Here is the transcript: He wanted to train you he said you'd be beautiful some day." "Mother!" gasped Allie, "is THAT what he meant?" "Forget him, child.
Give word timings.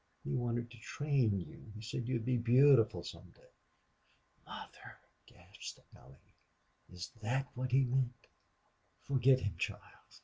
He 0.23 0.31
wanted 0.33 0.71
to 0.71 0.79
train 0.79 1.41
you 1.41 1.71
he 1.75 1.81
said 1.83 2.07
you'd 2.07 2.25
be 2.25 2.35
beautiful 2.35 3.03
some 3.03 3.29
day." 3.35 3.51
"Mother!" 4.47 4.97
gasped 5.27 5.79
Allie, 5.95 6.33
"is 6.91 7.11
THAT 7.21 7.45
what 7.53 7.69
he 7.71 7.83
meant?" 7.83 8.25
"Forget 9.03 9.41
him, 9.41 9.55
child. 9.59 9.79